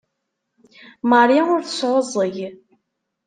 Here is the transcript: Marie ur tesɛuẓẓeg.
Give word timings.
Marie 1.09 1.43
ur 1.53 1.61
tesɛuẓẓeg. 1.63 2.37